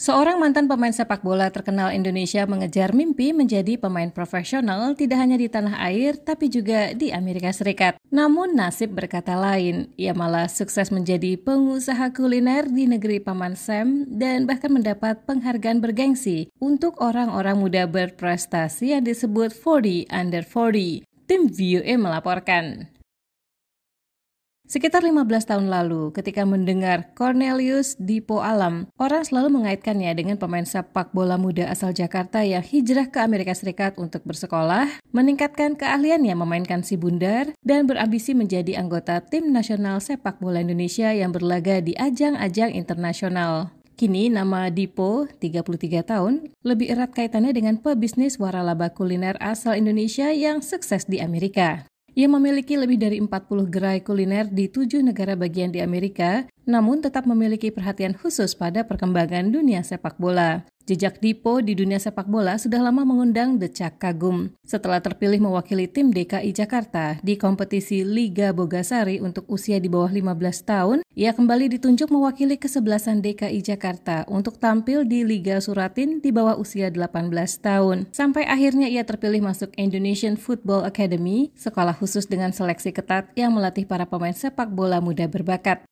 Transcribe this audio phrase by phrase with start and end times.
[0.00, 5.44] Seorang mantan pemain sepak bola terkenal Indonesia mengejar mimpi menjadi pemain profesional tidak hanya di
[5.44, 8.00] tanah air tapi juga di Amerika Serikat.
[8.08, 14.48] Namun nasib berkata lain, ia malah sukses menjadi pengusaha kuliner di negeri Paman Sam dan
[14.48, 21.04] bahkan mendapat penghargaan bergengsi untuk orang-orang muda berprestasi yang disebut 40 under 40.
[21.28, 22.88] Tim VOA melaporkan.
[24.70, 31.10] Sekitar 15 tahun lalu, ketika mendengar Cornelius Dipo Alam, orang selalu mengaitkannya dengan pemain sepak
[31.10, 36.94] bola muda asal Jakarta yang hijrah ke Amerika Serikat untuk bersekolah, meningkatkan keahliannya memainkan si
[36.94, 43.74] bundar, dan berambisi menjadi anggota tim nasional sepak bola Indonesia yang berlaga di ajang-ajang internasional.
[43.98, 50.62] Kini nama Dipo, 33 tahun, lebih erat kaitannya dengan pebisnis waralaba kuliner asal Indonesia yang
[50.62, 51.90] sukses di Amerika.
[52.20, 57.24] Ia memiliki lebih dari 40 gerai kuliner di tujuh negara bagian di Amerika, namun tetap
[57.24, 60.68] memiliki perhatian khusus pada perkembangan dunia sepak bola.
[60.90, 64.50] Jejak Dipo di dunia sepak bola sudah lama mengundang decak kagum.
[64.66, 70.34] Setelah terpilih mewakili tim DKI Jakarta di kompetisi Liga Bogasari untuk usia di bawah 15
[70.66, 76.58] tahun, ia kembali ditunjuk mewakili kesebelasan DKI Jakarta untuk tampil di Liga Suratin di bawah
[76.58, 77.30] usia 18
[77.62, 78.10] tahun.
[78.10, 83.86] Sampai akhirnya ia terpilih masuk Indonesian Football Academy, sekolah khusus dengan seleksi ketat yang melatih
[83.86, 85.86] para pemain sepak bola muda berbakat.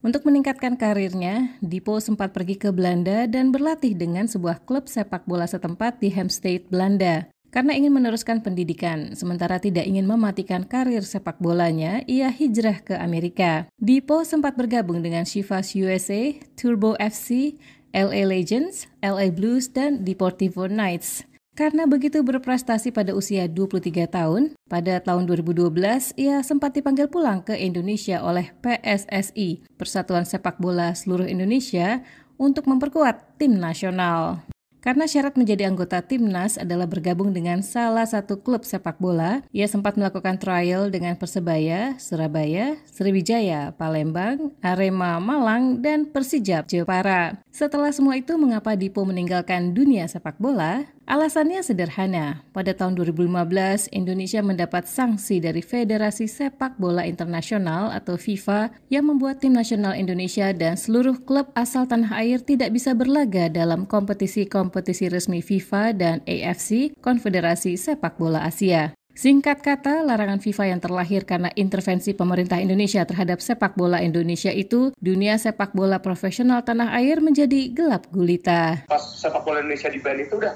[0.00, 5.44] Untuk meningkatkan karirnya, Dipo sempat pergi ke Belanda dan berlatih dengan sebuah klub sepak bola
[5.44, 7.28] setempat di Hampstead, Belanda.
[7.52, 13.68] Karena ingin meneruskan pendidikan, sementara tidak ingin mematikan karir sepak bolanya, ia hijrah ke Amerika.
[13.76, 17.60] Dipo sempat bergabung dengan Chivas USA, Turbo FC,
[17.92, 21.28] LA Legends, LA Blues, dan Deportivo Knights.
[21.60, 27.52] Karena begitu berprestasi pada usia 23 tahun, pada tahun 2012 ia sempat dipanggil pulang ke
[27.52, 32.00] Indonesia oleh PSSI, Persatuan Sepak Bola Seluruh Indonesia,
[32.40, 34.40] untuk memperkuat tim nasional.
[34.80, 40.00] Karena syarat menjadi anggota timnas adalah bergabung dengan salah satu klub sepak bola, ia sempat
[40.00, 47.36] melakukan trial dengan Persebaya, Surabaya, Sriwijaya, Palembang, Arema Malang, dan Persijap Jepara.
[47.52, 50.88] Setelah semua itu, mengapa Dipo meninggalkan dunia sepak bola?
[51.10, 52.46] Alasannya sederhana.
[52.54, 59.42] Pada tahun 2015, Indonesia mendapat sanksi dari Federasi Sepak Bola Internasional atau FIFA yang membuat
[59.42, 65.42] tim nasional Indonesia dan seluruh klub asal tanah air tidak bisa berlaga dalam kompetisi-kompetisi resmi
[65.42, 68.94] FIFA dan AFC, Konfederasi Sepak Bola Asia.
[69.10, 74.94] Singkat kata, larangan FIFA yang terlahir karena intervensi pemerintah Indonesia terhadap sepak bola Indonesia itu,
[75.02, 78.86] dunia sepak bola profesional tanah air menjadi gelap gulita.
[78.86, 80.54] Pas sepak bola Indonesia di ban itu udah,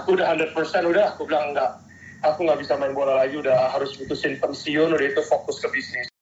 [0.00, 0.54] aku udah 100%
[0.90, 1.78] udah, aku bilang enggak.
[2.24, 6.13] Aku nggak bisa main bola lagi, udah harus putusin pensiun, udah itu fokus ke bisnis.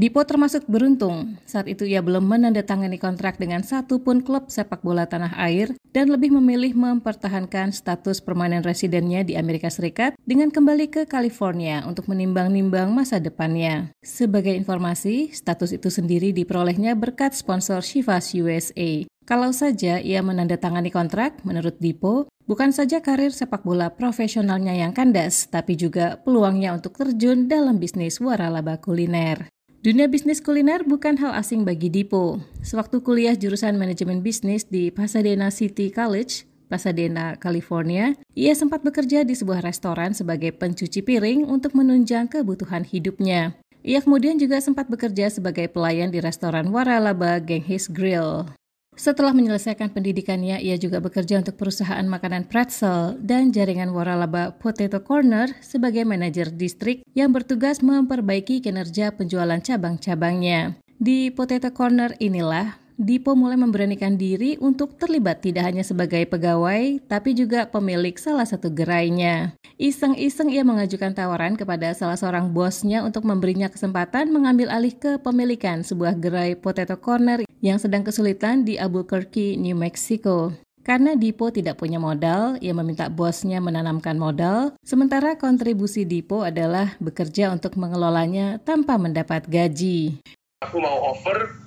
[0.00, 1.36] Dipo termasuk beruntung.
[1.44, 6.32] Saat itu ia belum menandatangani kontrak dengan satupun klub sepak bola tanah air dan lebih
[6.32, 13.20] memilih mempertahankan status permanen residennya di Amerika Serikat dengan kembali ke California untuk menimbang-nimbang masa
[13.20, 13.92] depannya.
[14.00, 19.04] Sebagai informasi, status itu sendiri diperolehnya berkat sponsor Chivas USA.
[19.28, 25.44] Kalau saja ia menandatangani kontrak, menurut Dipo, bukan saja karir sepak bola profesionalnya yang kandas,
[25.52, 29.59] tapi juga peluangnya untuk terjun dalam bisnis waralaba kuliner.
[29.80, 32.36] Dunia bisnis kuliner bukan hal asing bagi Dipo.
[32.60, 39.32] Sewaktu kuliah jurusan manajemen bisnis di Pasadena City College, Pasadena, California, ia sempat bekerja di
[39.32, 43.56] sebuah restoran sebagai pencuci piring untuk menunjang kebutuhan hidupnya.
[43.80, 48.52] Ia kemudian juga sempat bekerja sebagai pelayan di restoran Waralaba Genghis Grill.
[49.00, 55.56] Setelah menyelesaikan pendidikannya, ia juga bekerja untuk perusahaan makanan pretzel dan jaringan waralaba Potato Corner
[55.64, 60.76] sebagai manajer distrik yang bertugas memperbaiki kinerja penjualan cabang-cabangnya.
[61.00, 67.32] Di Potato Corner inilah Dipo mulai memberanikan diri untuk terlibat tidak hanya sebagai pegawai, tapi
[67.32, 69.56] juga pemilik salah satu gerainya.
[69.80, 76.12] Iseng-iseng ia mengajukan tawaran kepada salah seorang bosnya untuk memberinya kesempatan mengambil alih kepemilikan sebuah
[76.20, 80.52] gerai potato corner yang sedang kesulitan di Albuquerque, New Mexico.
[80.84, 87.48] Karena Dipo tidak punya modal, ia meminta bosnya menanamkan modal, sementara kontribusi Dipo adalah bekerja
[87.48, 90.20] untuk mengelolanya tanpa mendapat gaji.
[90.60, 91.59] Aku mau offer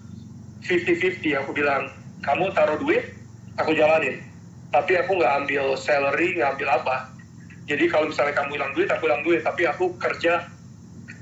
[0.63, 1.91] 50-50 aku bilang
[2.23, 3.13] kamu taruh duit
[3.59, 4.23] aku jalanin
[4.71, 6.95] tapi aku nggak ambil salary nggak ambil apa
[7.67, 10.47] jadi kalau misalnya kamu hilang duit aku hilang duit tapi aku kerja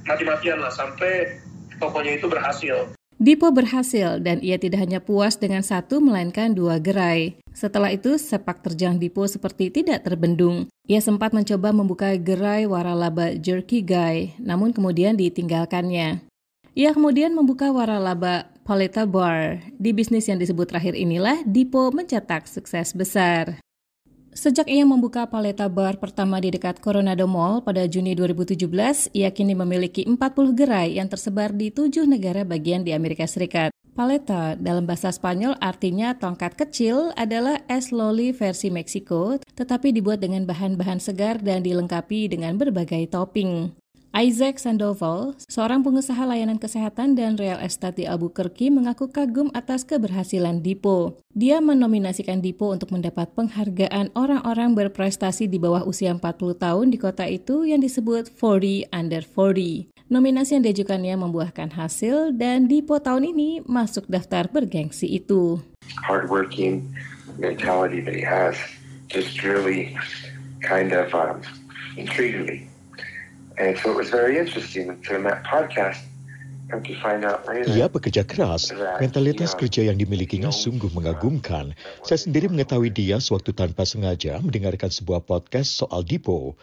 [0.05, 1.41] mati-matian lah sampai
[1.77, 2.89] tokonya itu berhasil
[3.21, 7.37] Dipo berhasil dan ia tidak hanya puas dengan satu melainkan dua gerai.
[7.53, 10.65] Setelah itu, sepak terjang Dipo seperti tidak terbendung.
[10.89, 16.25] Ia sempat mencoba membuka gerai waralaba Jerky Guy, namun kemudian ditinggalkannya.
[16.73, 19.57] Ia kemudian membuka waralaba Paleta Bar.
[19.81, 23.57] Di bisnis yang disebut terakhir inilah Dipo mencetak sukses besar.
[24.31, 29.57] Sejak ia membuka Paleta Bar pertama di dekat Coronado Mall pada Juni 2017, ia kini
[29.57, 33.75] memiliki 40 gerai yang tersebar di tujuh negara bagian di Amerika Serikat.
[33.91, 40.47] Paleta dalam bahasa Spanyol artinya tongkat kecil adalah es loli versi Meksiko, tetapi dibuat dengan
[40.47, 43.80] bahan-bahan segar dan dilengkapi dengan berbagai topping.
[44.11, 50.59] Isaac Sandoval, seorang pengusaha layanan kesehatan dan real estate di Albuquerque mengaku kagum atas keberhasilan
[50.59, 51.15] Dipo.
[51.31, 56.27] Dia menominasikan Dipo untuk mendapat penghargaan orang-orang berprestasi di bawah usia 40
[56.59, 59.87] tahun di kota itu yang disebut 40 Under 40.
[60.11, 65.63] Nominasi yang diajukannya membuahkan hasil dan Dipo tahun ini masuk daftar bergengsi itu.
[66.03, 66.83] Hardworking
[67.39, 68.59] mentality that he has
[69.07, 69.95] just really
[70.59, 71.39] kind of um,
[71.95, 72.70] intrigued me.
[73.61, 76.01] And so it was very interesting to that podcast
[77.67, 78.71] Ia bekerja keras,
[79.03, 81.75] mentalitas kerja yang dimilikinya sungguh mengagumkan.
[81.99, 86.55] Saya sendiri mengetahui dia sewaktu tanpa sengaja mendengarkan sebuah podcast soal Dipo.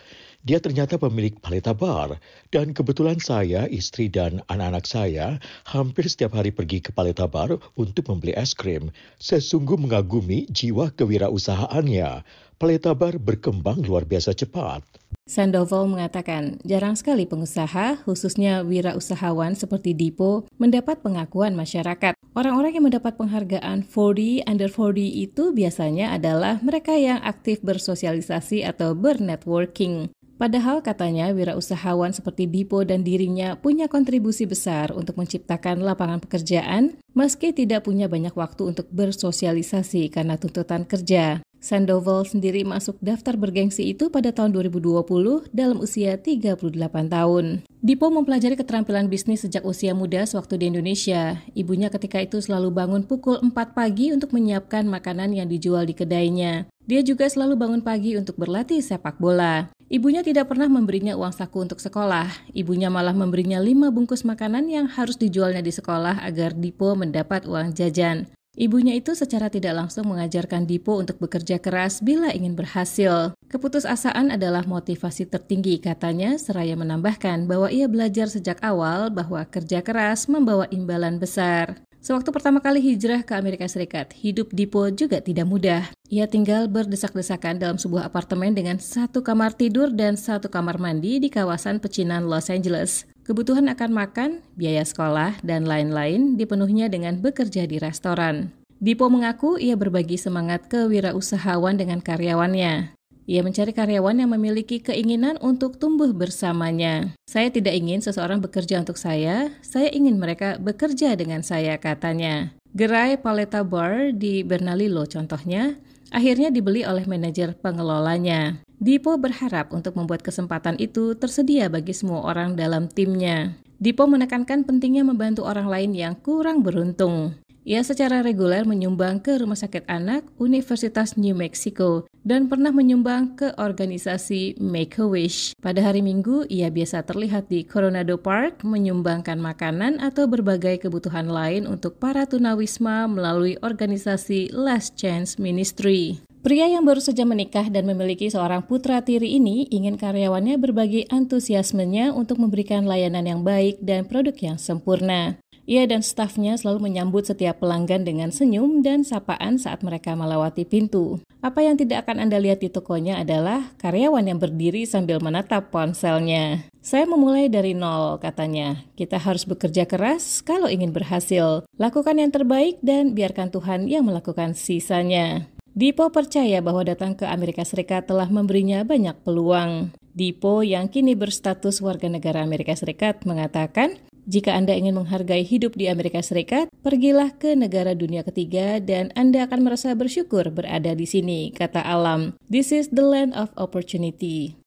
[0.49, 2.17] Dia ternyata pemilik paleta bar
[2.49, 5.27] dan kebetulan saya, istri dan anak-anak saya
[5.69, 8.89] hampir setiap hari pergi ke paleta bar untuk membeli es krim.
[9.21, 12.25] Saya sungguh mengagumi jiwa kewirausahaannya.
[12.59, 14.83] Paleta bar berkembang luar biasa cepat.
[15.31, 22.19] Sandoval mengatakan, jarang sekali pengusaha, khususnya wirausahawan seperti Dipo, mendapat pengakuan masyarakat.
[22.35, 28.91] Orang-orang yang mendapat penghargaan 40 under 40 itu biasanya adalah mereka yang aktif bersosialisasi atau
[28.99, 30.11] bernetworking.
[30.39, 37.51] Padahal katanya wirausahawan seperti Dipo dan dirinya punya kontribusi besar untuk menciptakan lapangan pekerjaan meski
[37.51, 41.43] tidak punya banyak waktu untuk bersosialisasi karena tuntutan kerja.
[41.59, 46.63] Sandoval sendiri masuk daftar bergengsi itu pada tahun 2020 dalam usia 38
[47.11, 47.67] tahun.
[47.83, 51.43] Dipo mempelajari keterampilan bisnis sejak usia muda sewaktu di Indonesia.
[51.59, 56.71] Ibunya ketika itu selalu bangun pukul 4 pagi untuk menyiapkan makanan yang dijual di kedainya.
[56.89, 59.69] Dia juga selalu bangun pagi untuk berlatih sepak bola.
[59.93, 62.29] Ibunya tidak pernah memberinya uang saku untuk sekolah.
[62.57, 67.77] Ibunya malah memberinya lima bungkus makanan yang harus dijualnya di sekolah agar Dipo mendapat uang
[67.77, 68.31] jajan.
[68.59, 73.39] Ibunya itu secara tidak langsung mengajarkan Dipo untuk bekerja keras bila ingin berhasil.
[73.47, 80.27] Keputusasaan adalah motivasi tertinggi katanya, seraya menambahkan bahwa ia belajar sejak awal bahwa kerja keras
[80.27, 81.79] membawa imbalan besar.
[82.03, 85.87] Sewaktu pertama kali hijrah ke Amerika Serikat, hidup Dipo juga tidak mudah.
[86.11, 91.31] Ia tinggal berdesak-desakan dalam sebuah apartemen dengan satu kamar tidur dan satu kamar mandi di
[91.31, 93.07] kawasan pecinan Los Angeles.
[93.29, 98.57] Kebutuhan akan makan, biaya sekolah, dan lain-lain dipenuhnya dengan bekerja di restoran.
[98.81, 102.97] Dipo mengaku ia berbagi semangat kewirausahawan dengan karyawannya.
[103.29, 107.13] Ia mencari karyawan yang memiliki keinginan untuk tumbuh bersamanya.
[107.29, 112.57] Saya tidak ingin seseorang bekerja untuk saya, saya ingin mereka bekerja dengan saya, katanya.
[112.73, 115.77] Gerai Paleta Bar di Bernalillo contohnya,
[116.09, 118.65] akhirnya dibeli oleh manajer pengelolanya.
[118.79, 123.59] Dipo berharap untuk membuat kesempatan itu tersedia bagi semua orang dalam timnya.
[123.83, 127.35] Dipo menekankan pentingnya membantu orang lain yang kurang beruntung.
[127.69, 133.53] Ia secara reguler menyumbang ke Rumah Sakit Anak Universitas New Mexico dan pernah menyumbang ke
[133.61, 135.53] organisasi Make-A-Wish.
[135.61, 141.69] Pada hari Minggu, ia biasa terlihat di Coronado Park menyumbangkan makanan atau berbagai kebutuhan lain
[141.69, 146.25] untuk para tunawisma melalui organisasi Last Chance Ministry.
[146.39, 152.15] Pria yang baru saja menikah dan memiliki seorang putra tiri ini ingin karyawannya berbagi antusiasmenya
[152.15, 155.43] untuk memberikan layanan yang baik dan produk yang sempurna.
[155.69, 161.21] Ia dan stafnya selalu menyambut setiap pelanggan dengan senyum dan sapaan saat mereka melewati pintu.
[161.43, 166.65] Apa yang tidak akan Anda lihat di tokonya adalah karyawan yang berdiri sambil menatap ponselnya.
[166.81, 168.81] Saya memulai dari nol, katanya.
[168.97, 171.69] Kita harus bekerja keras kalau ingin berhasil.
[171.77, 175.58] Lakukan yang terbaik dan biarkan Tuhan yang melakukan sisanya.
[175.79, 179.95] Dipo percaya bahwa datang ke Amerika Serikat telah memberinya banyak peluang.
[180.11, 183.95] Dipo yang kini berstatus warga negara Amerika Serikat mengatakan,
[184.27, 189.47] jika Anda ingin menghargai hidup di Amerika Serikat, pergilah ke negara dunia ketiga dan Anda
[189.47, 192.35] akan merasa bersyukur berada di sini, kata Alam.
[192.51, 194.59] This is the land of opportunity.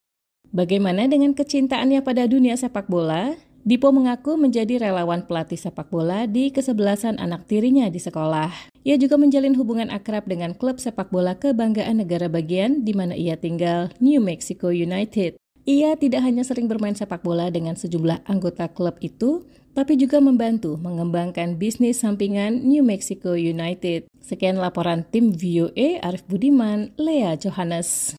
[0.56, 3.36] Bagaimana dengan kecintaannya pada dunia sepak bola?
[3.62, 8.50] Dipo mengaku menjadi relawan pelatih sepak bola di kesebelasan anak tirinya di sekolah.
[8.82, 13.38] Ia juga menjalin hubungan akrab dengan klub sepak bola kebanggaan negara bagian di mana ia
[13.38, 15.38] tinggal, New Mexico United.
[15.70, 19.46] Ia tidak hanya sering bermain sepak bola dengan sejumlah anggota klub itu,
[19.78, 24.10] tapi juga membantu mengembangkan bisnis sampingan New Mexico United.
[24.26, 28.10] Sekian laporan tim VOA Arif Budiman, Lea Johannes.